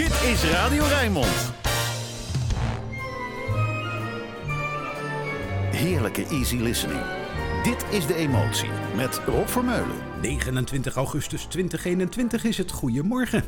[0.00, 1.52] Dit is Radio Rijnmond.
[5.70, 7.00] Heerlijke easy listening.
[7.62, 9.96] Dit is De Emotie met Rob Vermeulen.
[10.20, 13.44] 29 augustus 2021 is het Goedemorgen.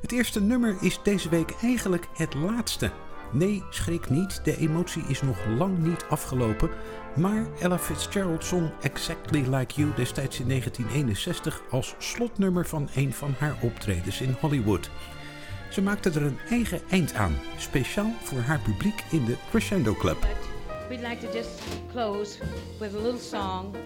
[0.00, 2.90] Het eerste nummer is deze week eigenlijk het laatste.
[3.32, 6.70] Nee, schrik niet, de emotie is nog lang niet afgelopen.
[7.16, 13.34] Maar Ella Fitzgerald zong Exactly Like You destijds in 1961 als slotnummer van een van
[13.38, 14.90] haar optredens in Hollywood.
[15.70, 20.26] Ze maakte er een eigen eind aan, speciaal voor haar publiek in de Crescendo Club.
[20.88, 22.38] We'd like to just close
[22.78, 23.76] with a little song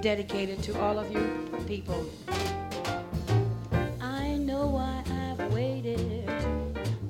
[0.00, 1.22] dedicated to all of you
[1.66, 2.04] people.
[4.00, 6.30] I know why I've waited.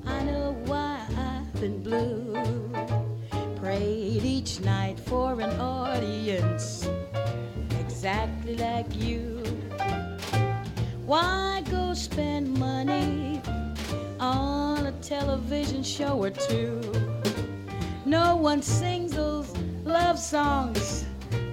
[0.05, 2.33] I know why I've been blue.
[3.61, 6.89] Prayed each night for an audience
[7.79, 9.38] exactly like you.
[11.09, 13.41] Why go spend money
[14.19, 16.79] on a television show or two?
[18.05, 19.51] No one sings those
[19.83, 21.07] love songs.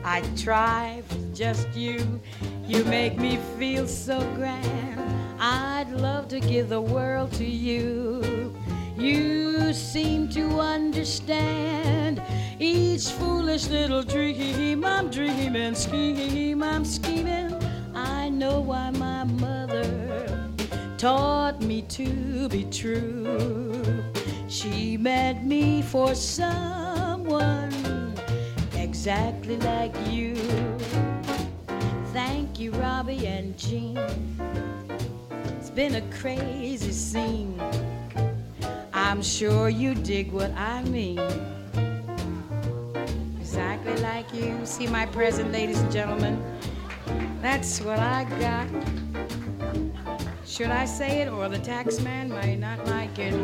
[0.05, 2.21] I try with just you.
[2.67, 5.01] You make me feel so grand.
[5.41, 8.55] I'd love to give the world to you.
[8.99, 12.21] You seem to understand
[12.61, 17.66] each foolish little dream I'm dreaming, scheme I'm scheming.
[17.97, 20.51] I know why my mother
[20.99, 24.05] taught me to be true.
[24.49, 27.73] She meant me for someone
[28.75, 30.37] exactly like you.
[32.13, 33.99] Thank you, Robbie and Jean.
[35.59, 37.59] It's been a crazy scene.
[38.93, 41.19] I'm sure you dig what I mean.
[43.41, 44.61] Exactly like you.
[44.65, 46.43] See my present, ladies and gentlemen.
[47.47, 48.67] That's what I got.
[50.45, 53.35] Should I say it or the tax man might not like it?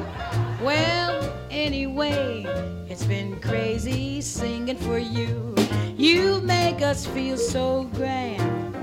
[0.61, 2.45] Well, anyway,
[2.91, 5.55] it's been crazy singing for you.
[5.97, 8.75] You make us feel so grand.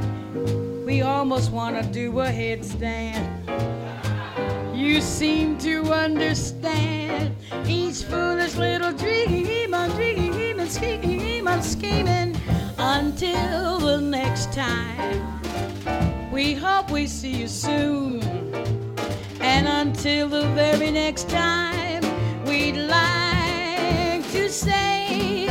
[0.86, 3.28] We almost want to do a headstand.
[4.74, 7.36] You seem to understand
[7.68, 12.39] each foolish little dream I'm dreaming, scheme I'm scheming
[12.80, 15.42] until the next time.
[16.32, 18.24] We hope we see you soon.
[19.42, 22.04] And until the very next time,
[22.46, 25.48] we'd like to say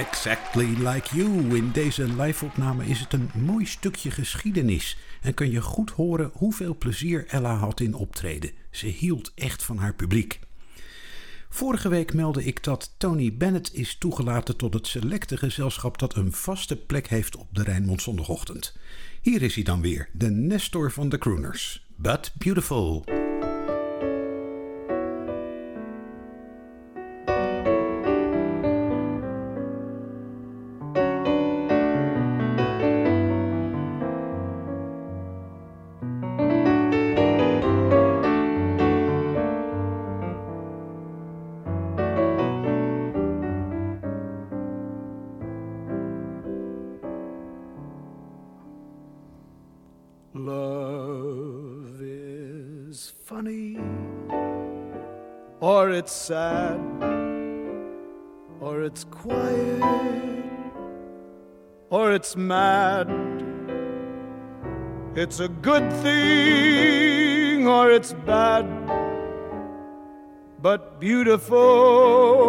[0.00, 1.56] Exactly Like You.
[1.56, 4.98] In deze live-opname is het een mooi stukje geschiedenis.
[5.20, 8.50] En kun je goed horen hoeveel plezier Ella had in optreden.
[8.70, 10.40] Ze hield echt van haar publiek.
[11.48, 16.32] Vorige week meldde ik dat Tony Bennett is toegelaten tot het selecte gezelschap dat een
[16.32, 18.76] vaste plek heeft op de Rijnmond zondagochtend.
[19.20, 21.86] Hier is hij dan weer, de Nestor van de Crooners.
[21.96, 23.19] But Beautiful.
[56.00, 56.80] It's sad,
[58.58, 59.82] or it's quiet,
[61.90, 63.08] or it's mad.
[65.14, 68.64] It's a good thing, or it's bad,
[70.62, 72.40] but beautiful.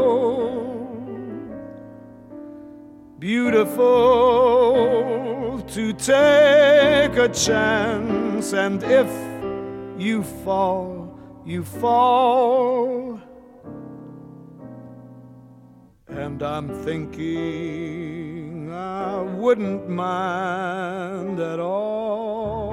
[3.19, 3.85] beautiful
[5.75, 9.11] to take a chance, and if
[10.07, 12.80] you fall, you fall.
[16.31, 22.71] And I'm thinking I wouldn't mind at all.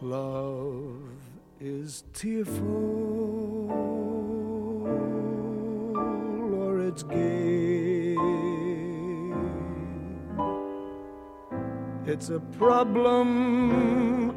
[0.00, 1.10] Love
[1.60, 3.68] is tearful
[6.58, 8.16] or it's gay.
[12.06, 14.34] It's a problem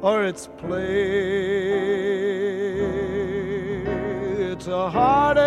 [0.00, 2.25] or it's play.
[4.78, 5.46] A heartache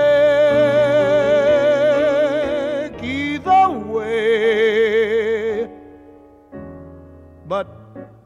[3.03, 5.69] either way,
[7.47, 7.67] but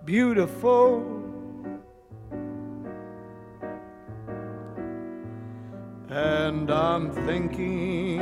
[0.05, 1.03] beautiful.
[6.09, 8.21] And I'm thinking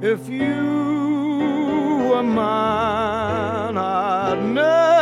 [0.00, 4.93] if you were mine, I'd never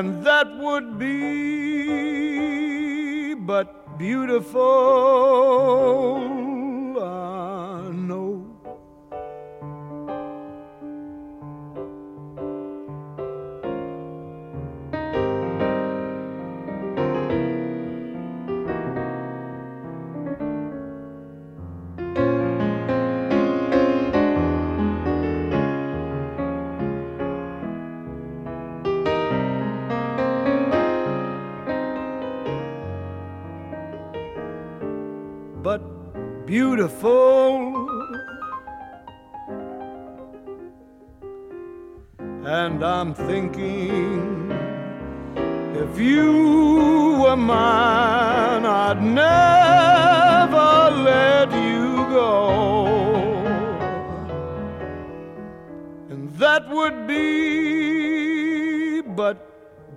[0.00, 1.10] And that would be
[3.34, 4.60] but beautiful.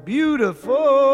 [0.06, 1.14] Beautiful.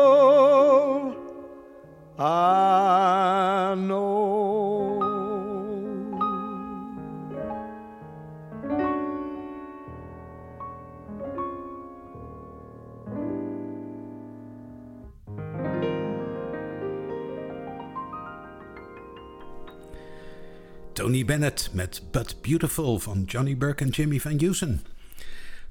[21.00, 24.82] Tony Bennett met But Beautiful van Johnny Burke en Jimmy Van Heusen.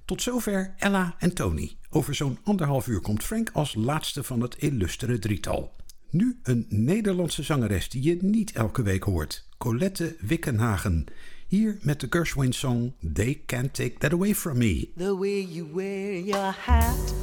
[0.08, 1.76] Tot zover Ella en Tony.
[1.90, 5.74] Over zo'n anderhalf uur komt Frank als laatste van het illustere drietal.
[6.10, 9.48] Nu een Nederlandse zangeres die je niet elke week hoort.
[9.58, 11.04] Colette Wickenhagen.
[11.46, 14.88] Hier met de Gershwin song They Can't Take That Away From Me.
[14.96, 17.14] The way you wear your hat,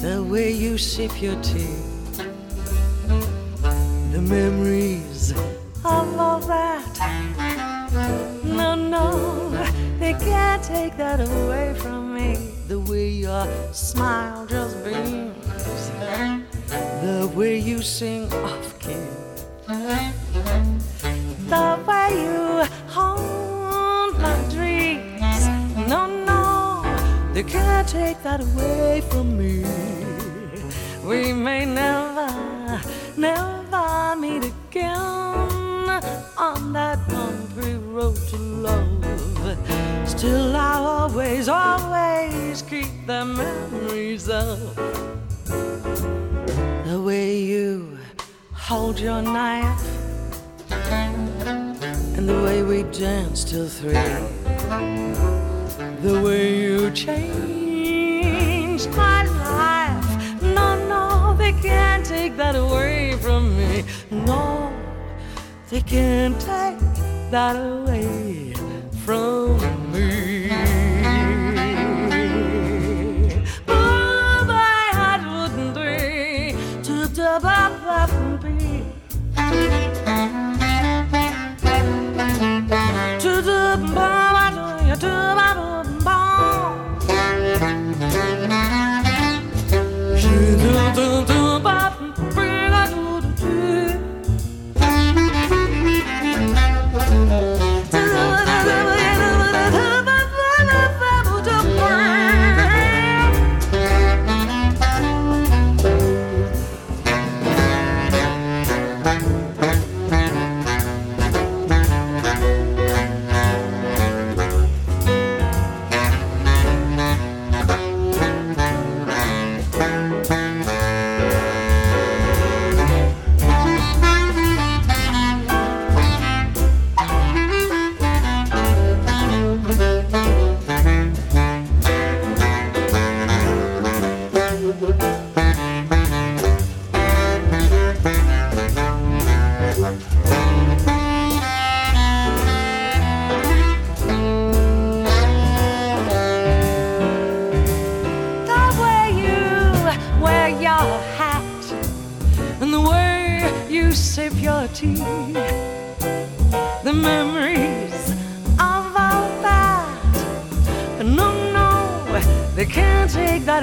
[0.00, 1.76] the way you sip your tea,
[4.12, 5.32] the memories
[5.82, 6.76] of all that.
[8.56, 9.50] No, no,
[9.98, 12.36] they can't take that away from me.
[12.68, 15.90] The way your smile just beams,
[17.02, 18.96] the way you sing off key,
[21.48, 25.46] the way you haunt my dreams.
[25.86, 26.82] No, no,
[27.34, 29.64] they can't take that away from me.
[31.04, 32.80] We may never,
[33.18, 36.00] never meet again
[36.38, 37.45] on that country
[37.96, 40.06] road to love.
[40.06, 44.76] Still, I'll always, always keep the memories of
[46.84, 47.96] the way you
[48.52, 49.82] hold your knife
[50.70, 53.94] and the way we dance till three.
[56.02, 60.42] The way you changed my life.
[60.42, 63.84] No, no, they can't take that away from me.
[64.10, 64.70] No,
[65.70, 68.52] they can't take that away
[69.04, 70.75] from me.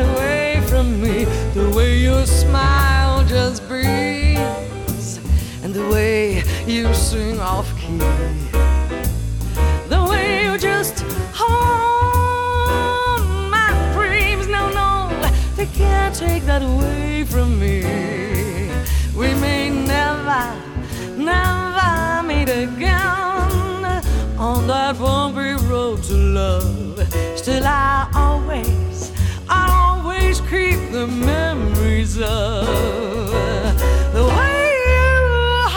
[0.01, 1.25] Away from me.
[1.53, 5.19] The way you smile just breathes,
[5.63, 7.97] and the way you sing off key.
[9.89, 14.47] The way you just hold my dreams.
[14.47, 15.09] No, no,
[15.55, 17.83] they can't take that away from me.
[19.15, 20.55] We may never,
[21.17, 24.01] never meet again
[24.37, 26.99] on that bumpy road to love.
[27.35, 28.82] Still, I always
[30.53, 32.67] keep the memories of
[34.17, 35.15] the way you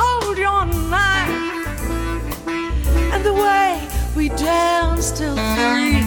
[0.01, 2.47] hold your knife
[3.15, 6.03] and the way we dance till three.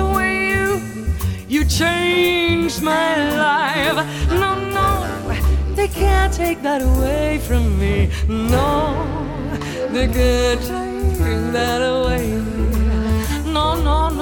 [0.00, 0.80] The way you
[1.48, 3.98] you changed my life.
[4.30, 4.88] No, no,
[5.74, 8.10] they can't take that away from me.
[8.26, 8.72] No,
[9.90, 12.67] they can't take that away.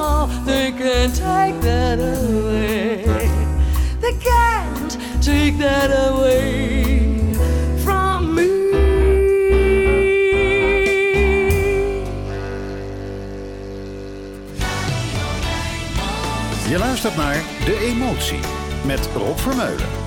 [0.06, 3.02] No, they can't take that away.
[4.02, 7.34] They can't take that away
[7.84, 8.48] from me.
[16.68, 18.40] Je luistert naar De Emotie
[18.84, 20.05] met Rob Vermeulen.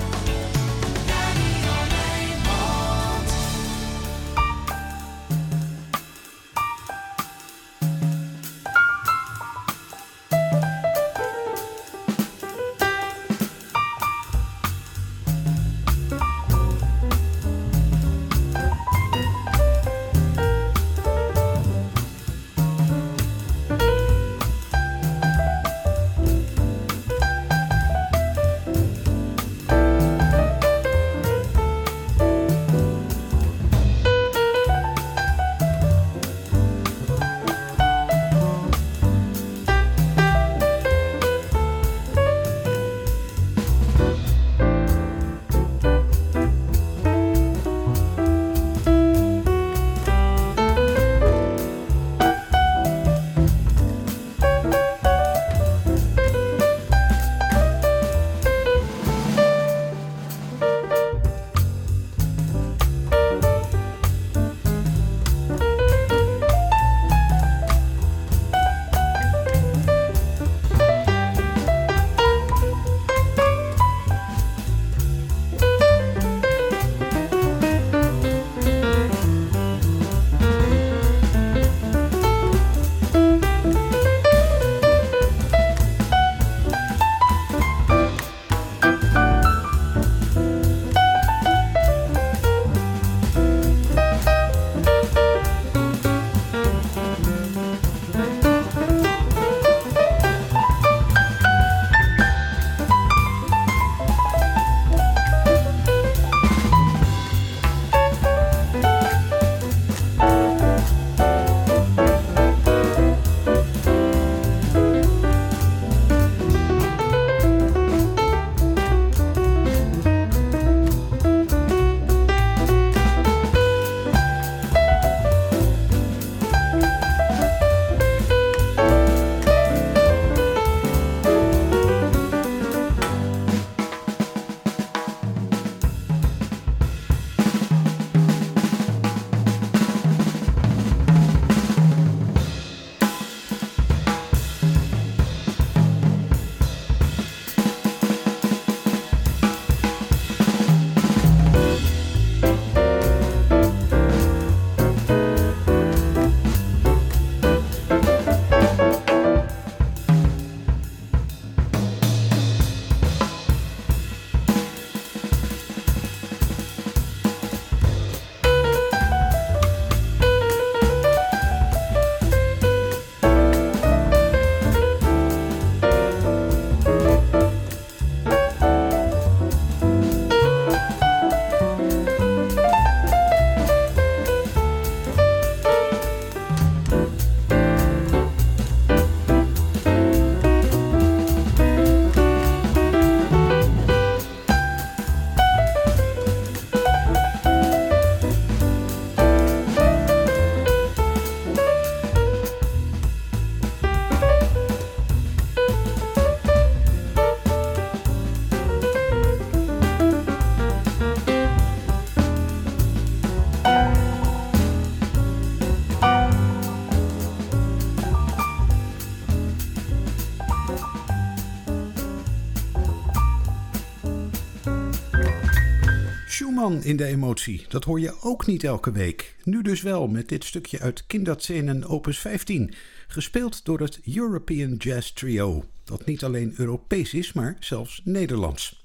[226.69, 227.65] In de emotie.
[227.69, 229.35] Dat hoor je ook niet elke week.
[229.43, 232.73] Nu dus wel met dit stukje uit Kinderzenen opus 15.
[233.07, 235.65] Gespeeld door het European Jazz Trio.
[235.83, 238.83] Dat niet alleen Europees is, maar zelfs Nederlands.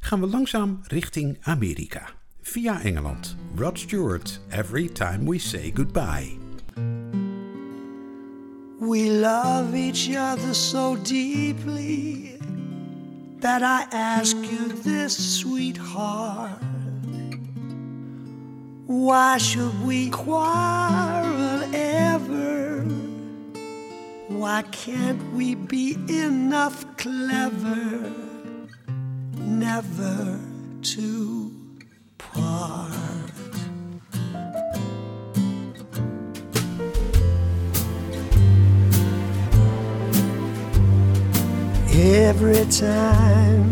[0.00, 2.10] Gaan we langzaam richting Amerika.
[2.40, 3.36] Via Engeland.
[3.56, 6.36] Rod Stewart, Every Time We Say Goodbye.
[8.80, 12.38] We love each other so deeply
[13.40, 16.62] that I ask you this, sweetheart.
[18.88, 22.80] Why should we quarrel ever?
[24.28, 28.10] Why can't we be enough clever
[29.36, 30.40] never
[30.80, 31.52] to
[32.16, 33.30] part?
[41.92, 43.70] Every time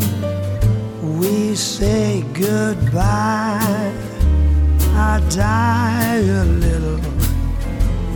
[1.19, 3.95] we say goodbye,
[4.99, 6.99] I die a little.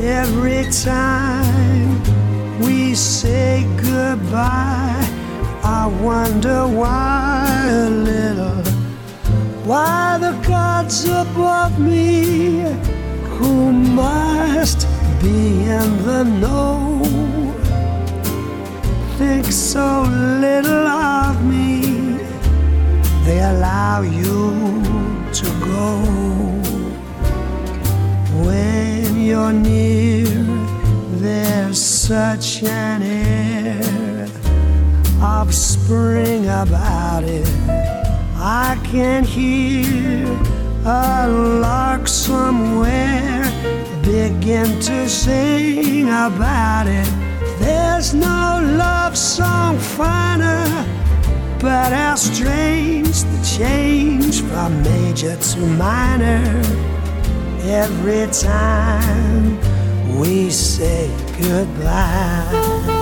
[0.01, 2.01] Every time
[2.59, 5.07] we say goodbye,
[5.63, 8.63] I wonder why a little.
[9.65, 12.63] Why the gods above me,
[13.37, 14.89] who must
[15.21, 17.03] be in the know,
[19.19, 20.03] think so
[20.41, 22.17] little of me,
[23.25, 24.83] they allow you
[25.35, 26.50] to go.
[29.31, 30.27] You're near,
[31.23, 34.27] there's such an air
[35.23, 37.47] of spring about it.
[38.35, 40.27] I can hear
[40.85, 43.45] a lark somewhere
[44.03, 47.09] begin to sing about it.
[47.61, 50.67] There's no love song finer,
[51.61, 56.91] but how strange the change from major to minor
[57.65, 59.59] every time
[60.19, 63.00] we say goodbye.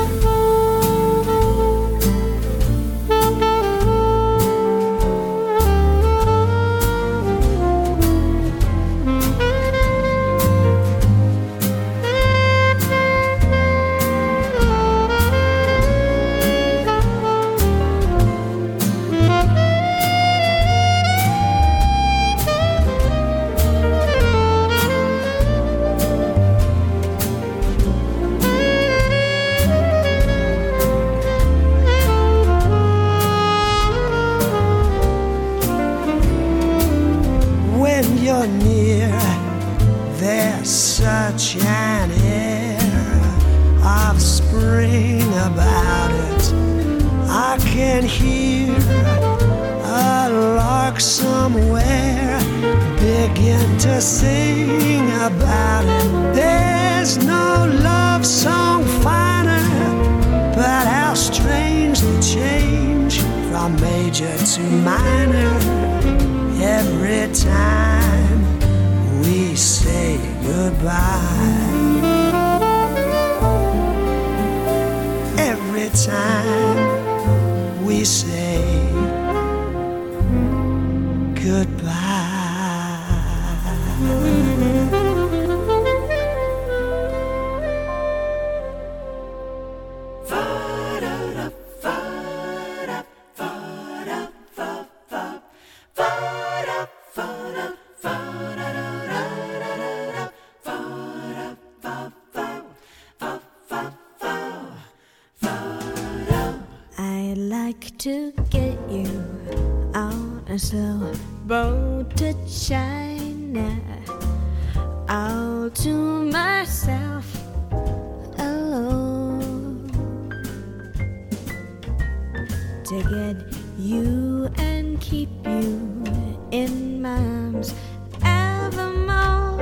[124.69, 126.05] And keep you
[126.51, 127.75] in my arms
[128.23, 129.59] evermore.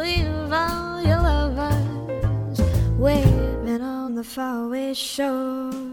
[0.00, 2.60] Leave all your lovers
[2.98, 5.89] waiting on the faraway shore.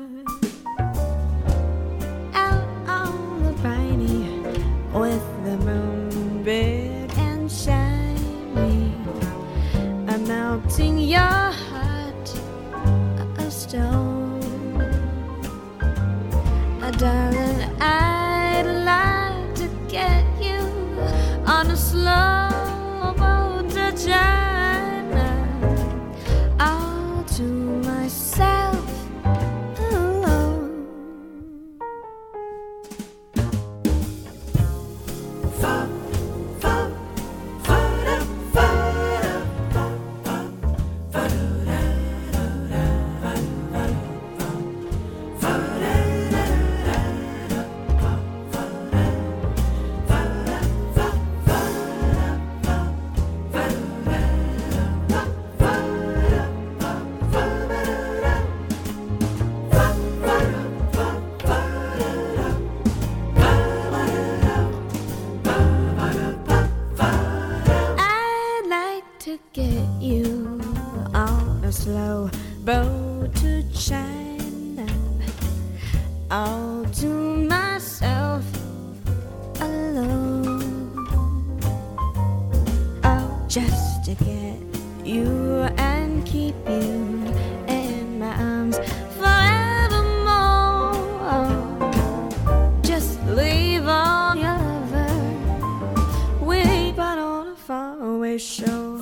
[98.28, 98.97] 挥手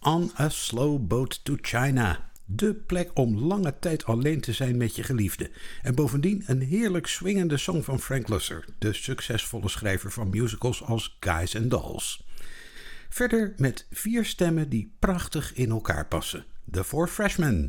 [0.00, 2.30] On a slow boat to China.
[2.44, 5.50] De plek om lange tijd alleen te zijn met je geliefde.
[5.82, 11.16] En bovendien een heerlijk swingende song van Frank Lusser, de succesvolle schrijver van musicals als
[11.20, 12.24] Guys and Dolls.
[13.08, 16.44] Verder met vier stemmen die prachtig in elkaar passen.
[16.70, 17.68] The Four Freshmen.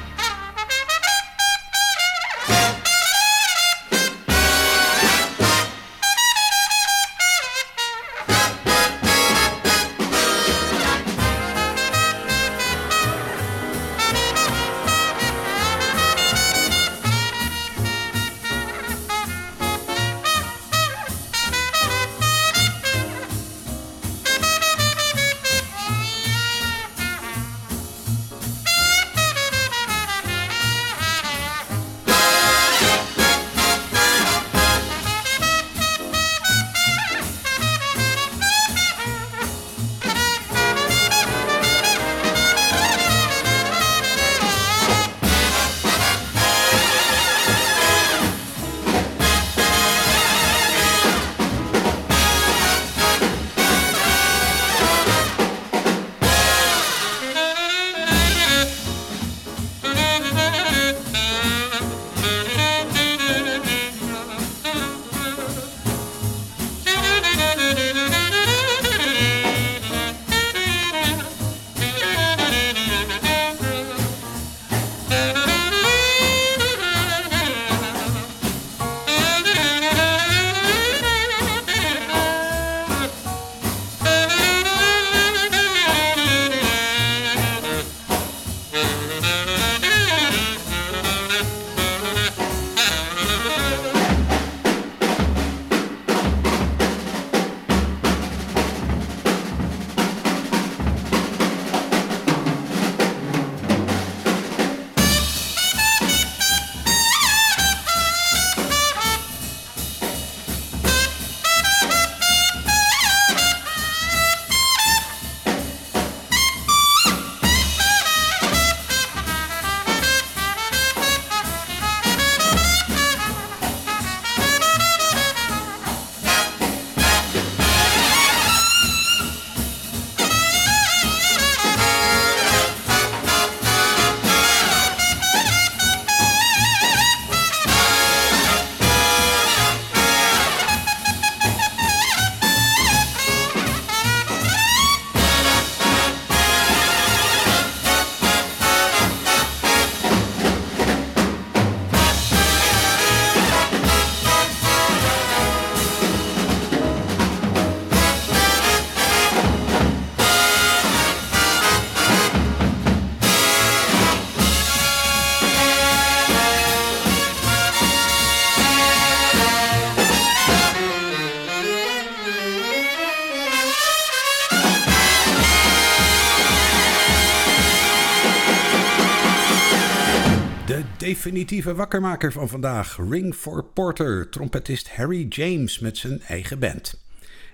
[181.11, 187.03] Definitieve wakkermaker van vandaag, Ring for Porter, trompetist Harry James met zijn eigen band.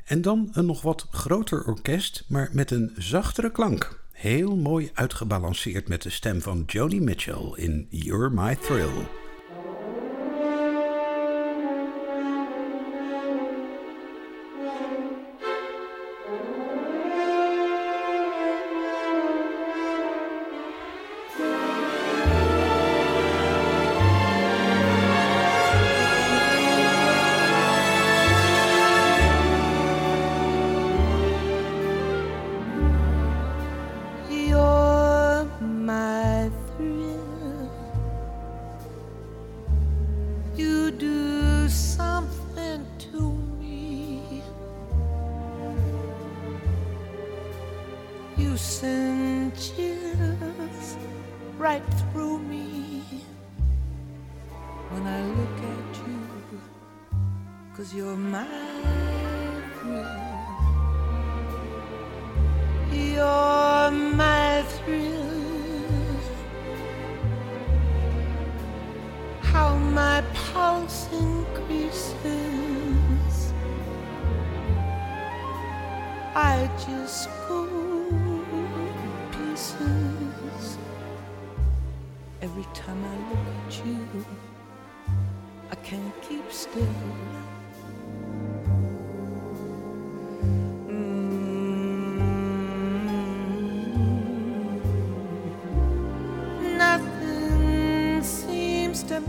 [0.06, 4.04] En dan een nog wat groter orkest, maar met een zachtere klank.
[4.12, 9.27] Heel mooi uitgebalanceerd met de stem van Joni Mitchell in You're My Thrill.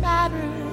[0.01, 0.68] matter.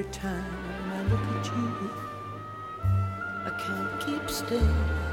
[0.00, 0.44] Every time
[0.94, 1.90] I look at you.
[3.44, 5.09] I can't keep still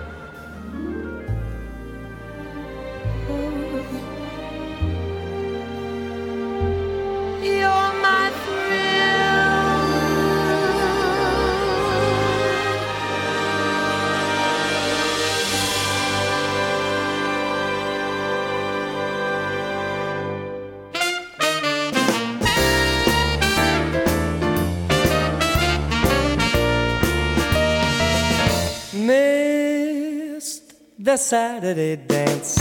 [31.17, 32.57] Saturday dance.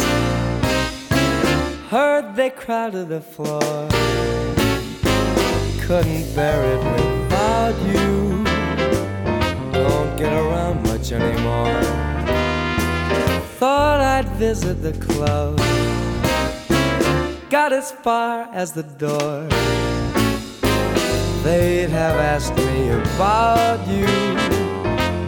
[1.91, 3.61] Heard they crowded the floor.
[5.87, 8.45] Couldn't bear it without you.
[9.73, 11.83] Don't get around much anymore.
[13.59, 15.59] Thought I'd visit the club.
[17.51, 19.47] Got as far as the door.
[21.45, 24.07] They'd have asked me about you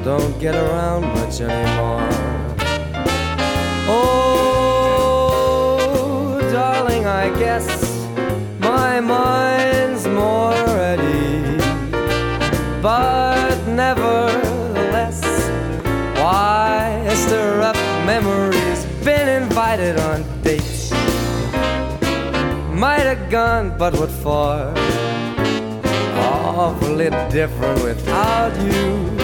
[0.03, 2.48] don't get around much anymore.
[3.91, 5.79] Oh,
[6.53, 7.67] darling, I guess
[8.59, 10.55] my mind's more
[11.01, 11.63] ease.
[12.83, 15.23] But nevertheless,
[16.21, 18.85] why stir up memories?
[19.05, 20.91] Been invited on dates.
[22.73, 24.75] Might have gone, but what for?
[26.15, 29.19] Awfully different without you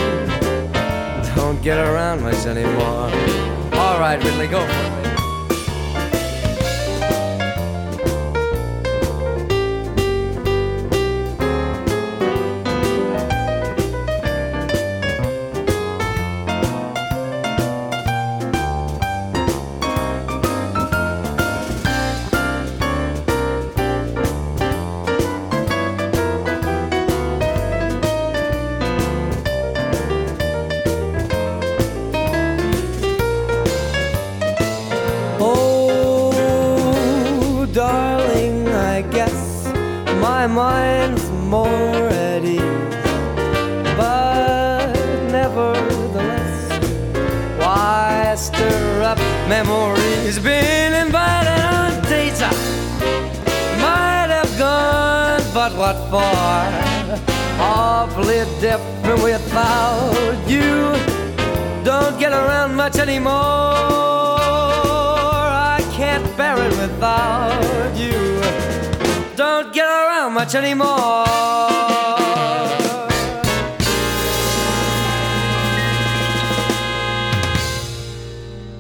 [1.36, 3.10] don't get around much anymore.
[3.74, 4.93] All right, Ridley, go for it.
[70.52, 71.24] Anymore.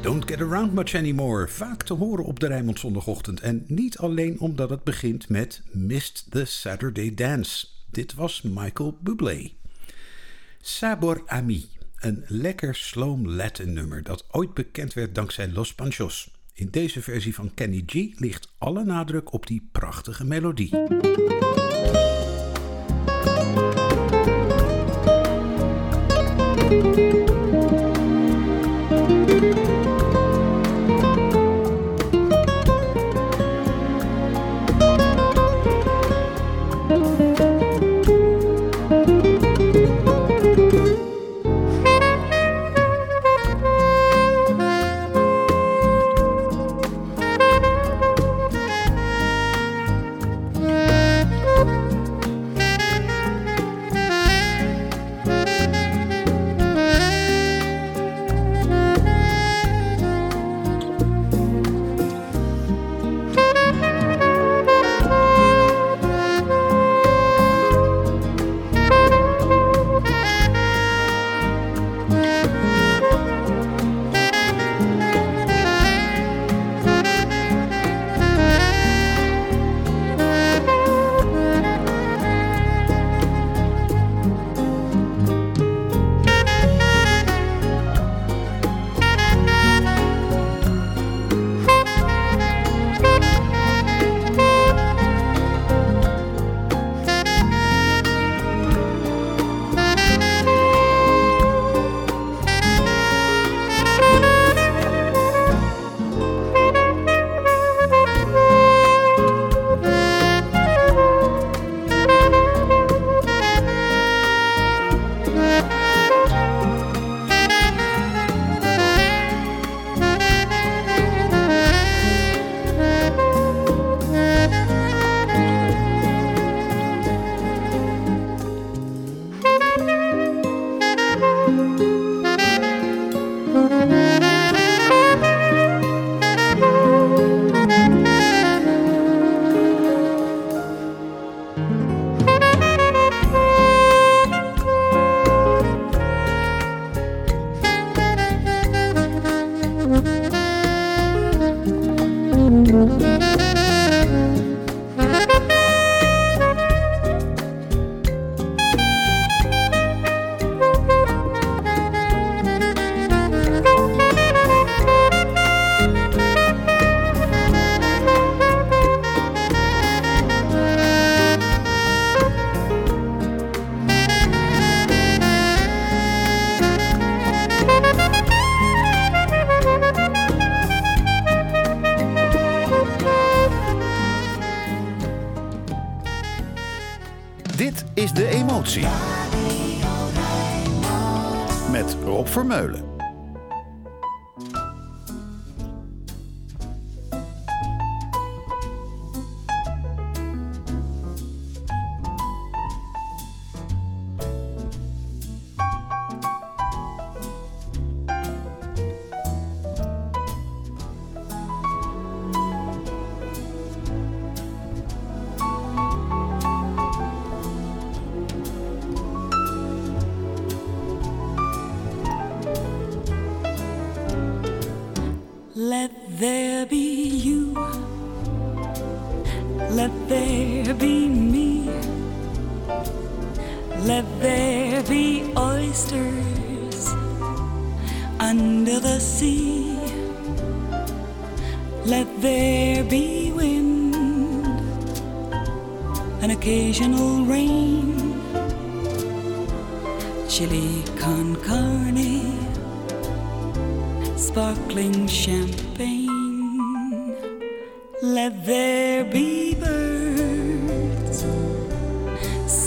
[0.02, 1.48] Don't Get Around Much Anymore.
[1.48, 3.40] Vaak te horen op de Rijnmond zondagochtend.
[3.40, 7.66] En niet alleen omdat het begint met Missed the Saturday Dance.
[7.90, 9.50] Dit was Michael Bublé.
[10.60, 11.68] Sabor Ami.
[11.96, 16.33] Een lekker sloom Latin nummer dat ooit bekend werd dankzij Los Panchos.
[16.56, 20.70] In deze versie van Kenny G ligt alle nadruk op die prachtige melodie.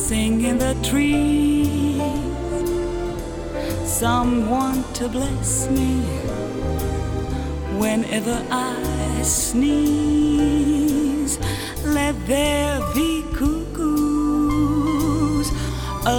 [0.07, 1.99] Sing in the trees.
[3.83, 5.99] Someone to bless me
[7.77, 10.77] whenever I sneeze.
[11.83, 14.71] Let there be cuckoos,
[16.05, 16.15] a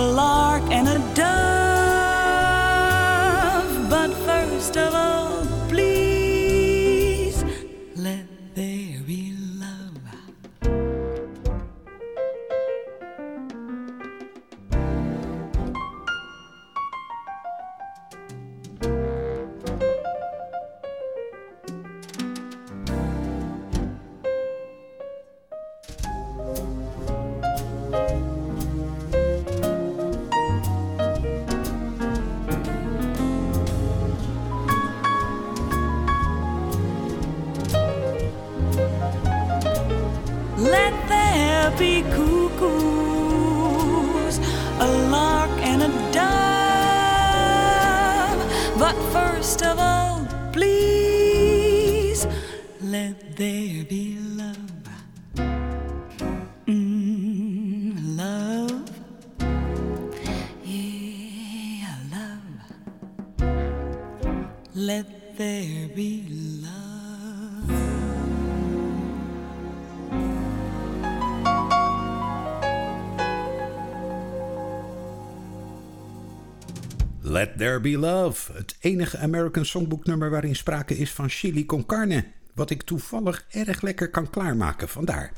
[77.80, 82.24] Be Love, het enige American Songbook nummer waarin sprake is van chili con carne.
[82.54, 85.32] Wat ik toevallig erg lekker kan klaarmaken, vandaar.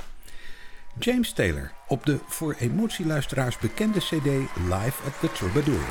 [0.98, 4.24] James Taylor op de voor emotieluisteraars bekende cd
[4.68, 5.84] Live at the Troubadour.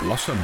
[0.00, 0.38] Blossom.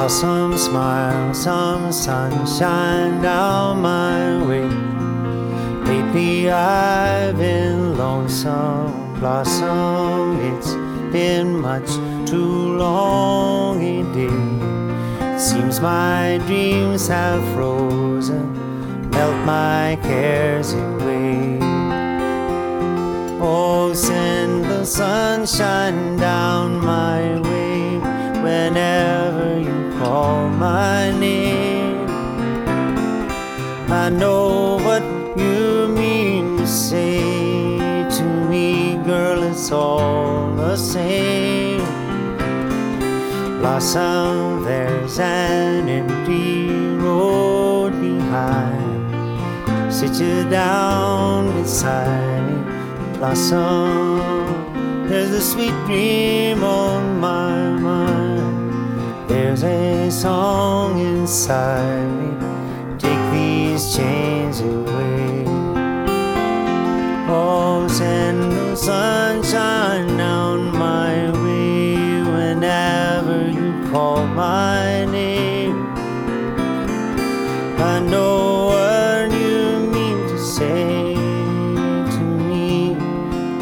[0.00, 4.66] Blossom smile, some sunshine down my way.
[5.84, 9.20] Lately I've been lonesome.
[9.20, 10.72] Blossom, it's
[11.12, 11.90] been much
[12.26, 15.38] too long a day.
[15.38, 21.58] Seems my dreams have frozen, melt my cares away.
[23.38, 27.98] Oh, send the sunshine down my way
[28.42, 29.49] whenever
[30.00, 32.08] call my name.
[34.04, 35.02] I know what
[35.36, 37.18] you mean to say
[38.16, 41.84] to me, girl, it's all the same.
[43.58, 46.70] Blossom, there's an empty
[47.04, 49.92] road behind.
[49.92, 52.64] Sit you down beside
[53.18, 54.48] Blossom.
[55.10, 57.79] There's a sweet dream on my mind.
[59.42, 62.30] There's a song inside me.
[62.98, 65.44] Take these chains away.
[67.26, 71.96] Oh, send the sunshine down my way
[72.36, 75.86] whenever you call my name.
[77.78, 82.94] I know what you mean to say to me,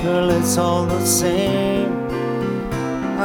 [0.03, 1.58] girl, it's all the same.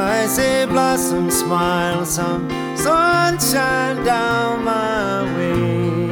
[0.04, 2.46] I see blossom, smile, some
[2.76, 6.08] sunshine down my way.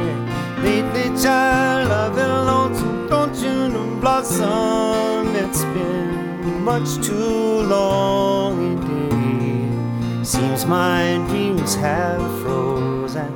[0.63, 5.35] Lately, child, I've been lonesome, don't you know, blossom?
[5.35, 10.23] It's been much too long a day.
[10.23, 13.31] Seems my dreams have frozen,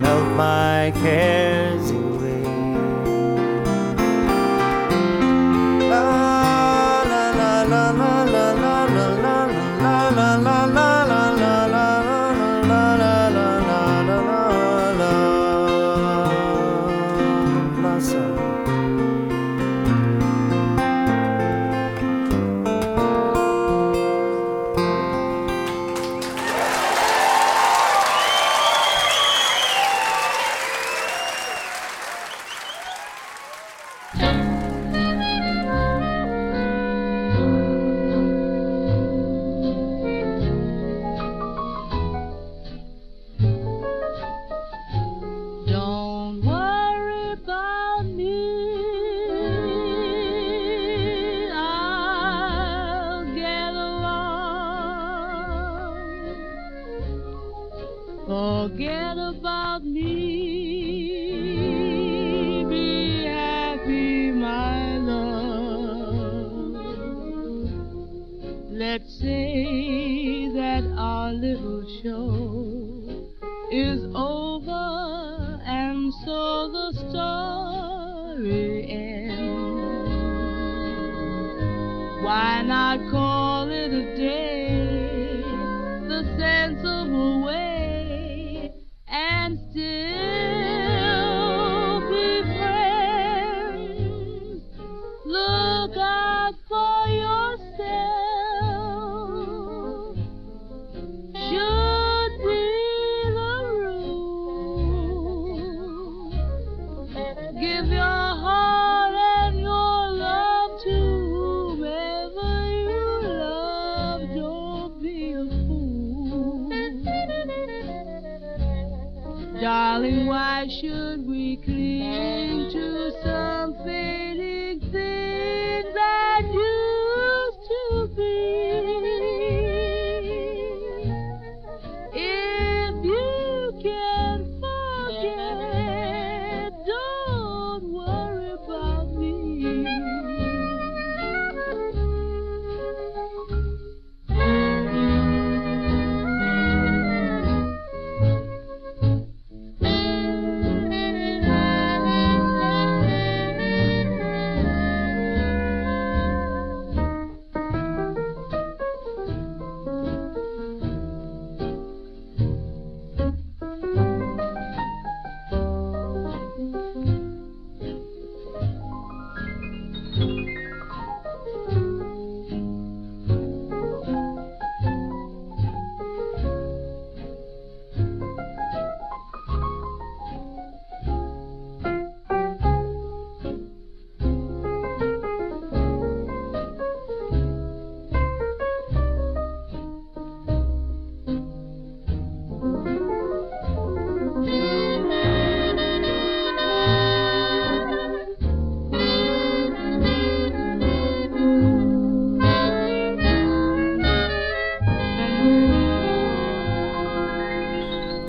[0.00, 2.03] melt my cares.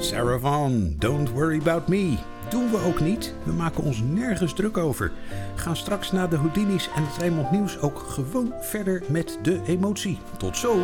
[0.05, 2.17] Sarah Vaughan, Don't Worry About Me.
[2.49, 3.33] Doen we ook niet.
[3.43, 5.11] We maken ons nergens druk over.
[5.55, 10.19] Gaan straks na de Houdini's en het Rijnmond Nieuws ook gewoon verder met de emotie.
[10.37, 10.77] Tot zo!